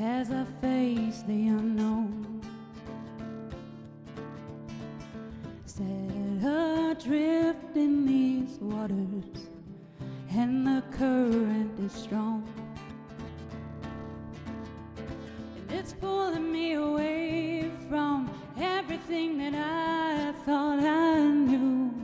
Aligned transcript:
as 0.00 0.30
I 0.32 0.44
face 0.60 1.22
the 1.22 1.48
unknown. 1.48 2.42
Set 5.66 5.84
adrift 6.42 7.76
in 7.76 8.04
these 8.04 8.58
waters, 8.60 9.48
and 10.30 10.66
the 10.66 10.82
current 10.90 11.78
is 11.78 11.92
strong. 11.92 12.44
And 15.56 15.70
it's 15.78 15.92
pulling 15.92 16.50
me 16.50 16.72
away 16.74 17.70
from 17.88 18.30
everything 18.60 19.38
that 19.38 19.54
I 19.54 20.32
thought 20.44 20.80
I 20.80 21.20
knew. 21.20 21.94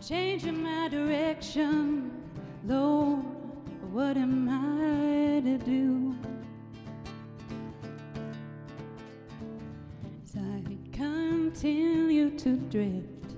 Changing 0.00 0.62
my 0.62 0.88
direction, 0.88 2.10
Lord, 2.64 3.37
what 3.92 4.16
am 4.16 4.48
I 4.48 5.40
to 5.40 5.58
do? 5.58 6.14
As 10.22 10.36
I 10.36 10.62
continue 10.92 12.30
to 12.38 12.56
drift, 12.56 13.34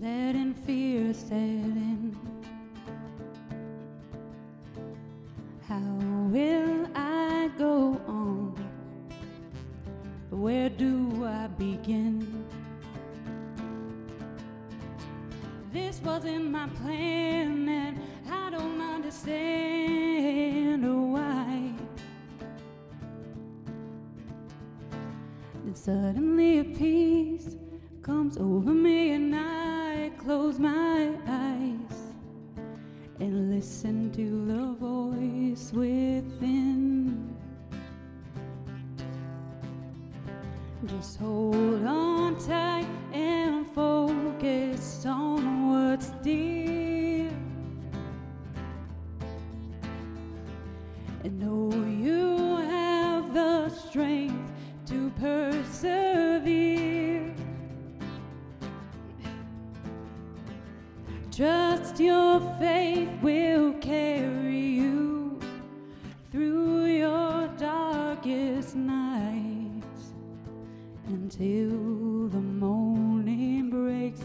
letting 0.00 0.54
fear 0.54 1.14
set 1.14 1.32
in. 1.32 2.16
How 5.66 5.78
will 6.30 6.86
I 6.94 7.50
go 7.56 8.00
on? 8.06 8.54
Where 10.30 10.68
do 10.68 11.24
I 11.24 11.46
begin? 11.46 12.44
This 15.72 16.00
wasn't 16.02 16.50
my 16.50 16.68
plan, 16.68 17.64
understand 19.08 20.84
why. 21.14 21.72
Then 25.64 25.74
suddenly 25.74 26.58
a 26.58 26.64
peace 26.64 27.56
comes 28.02 28.36
over 28.36 28.70
me, 28.70 29.12
and 29.12 29.34
I 29.34 30.10
close 30.18 30.58
my 30.58 31.08
eyes 31.26 31.98
and 33.18 33.50
listen 33.50 34.12
to 34.12 34.44
the 34.52 34.74
voice 34.74 35.72
within. 35.72 37.34
Just 40.84 41.18
hold 41.18 41.86
on 41.86 42.36
tight 42.46 42.67
Trust 61.38 62.00
your 62.00 62.40
faith 62.58 63.08
will 63.22 63.72
carry 63.74 64.58
you 64.58 65.38
through 66.32 66.86
your 66.86 67.46
darkest 67.56 68.74
nights 68.74 70.14
until 71.06 72.26
the 72.26 72.40
morning 72.40 73.70
breaks 73.70 74.24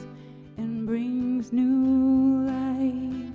and 0.58 0.88
brings 0.88 1.54
new 1.54 2.48
light. 2.48 3.32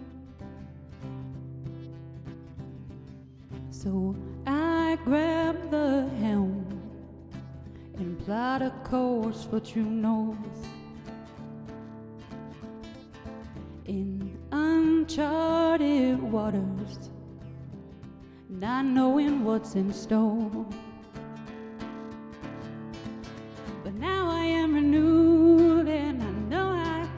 So 3.71 4.16
I 4.45 4.99
grab 5.05 5.71
the 5.71 6.10
helm 6.19 6.66
and 7.97 8.19
plot 8.25 8.60
a 8.60 8.72
course 8.83 9.45
for 9.45 9.60
true 9.60 9.84
north. 9.84 10.78
Uncharted 15.08 16.20
waters, 16.20 17.08
not 18.50 18.84
knowing 18.84 19.42
what's 19.42 19.74
in 19.74 19.91
store. 19.91 20.66
But 23.82 23.94
now 23.94 24.28
I 24.28 24.44
am 24.44 24.74
renewed, 24.74 25.88
and 25.88 26.22
I 26.22 26.30
know 26.50 26.68
I, 26.68 27.08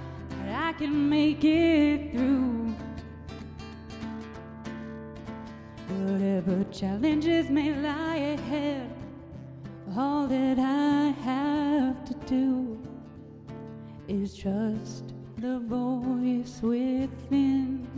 that 0.44 0.68
I 0.68 0.72
can 0.74 1.10
make 1.10 1.42
it 1.42 2.12
through. 2.12 2.76
Whatever 5.88 6.62
challenges 6.70 7.50
may 7.50 7.74
lie 7.74 8.36
ahead, 8.38 8.88
all 9.96 10.28
that 10.28 10.60
I 10.60 11.08
have 11.24 12.04
to 12.04 12.14
do 12.26 12.80
is 14.06 14.36
trust 14.36 15.12
the 15.40 15.58
voice 15.60 16.60
within 16.60 17.88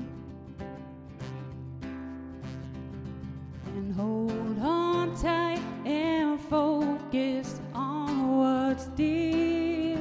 and 3.66 3.94
hold 3.97 4.58
on 4.60 5.16
tight 5.16 5.60
and 5.84 6.41
focus 6.41 7.60
on 7.75 8.38
what's 8.38 8.86
dear 8.94 9.98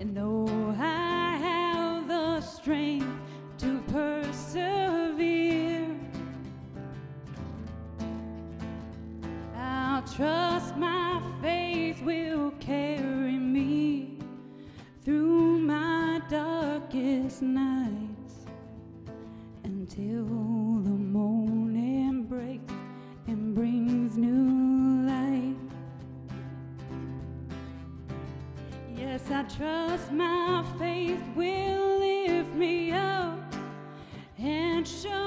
and 0.00 0.12
know 0.12 0.48
I 0.76 1.36
have 1.36 2.08
the 2.08 2.40
strength 2.40 3.06
to 3.58 3.80
persevere. 3.92 4.66
I'll 9.56 10.02
trust 10.02 10.41
nights 17.40 18.44
until 19.64 20.24
the 20.82 20.90
morning 20.90 22.24
breaks 22.24 22.74
and 23.26 23.54
brings 23.54 24.18
new 24.18 25.06
light. 25.06 25.56
Yes, 28.94 29.22
I 29.30 29.44
trust 29.44 30.12
my 30.12 30.64
faith 30.78 31.22
will 31.34 31.98
lift 32.00 32.54
me 32.54 32.92
up 32.92 33.38
and 34.38 34.86
show 34.86 35.21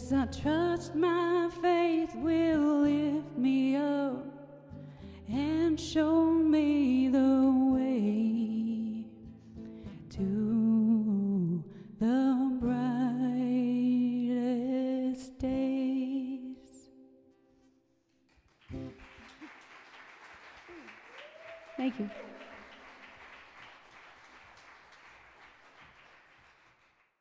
Yes, 0.00 0.12
I 0.12 0.26
trust 0.26 0.94
my 0.94 1.50
faith 1.60 2.14
will 2.14 2.82
lift 2.82 3.36
me 3.36 3.74
up 3.74 4.24
and 5.26 5.80
show 5.80 6.30
me 6.30 7.08
the 7.08 7.52
way 7.74 9.04
to 10.10 11.64
the 11.98 12.58
brightest 12.60 13.76
days. 15.40 16.92
Thank 21.76 21.98
you. 21.98 22.08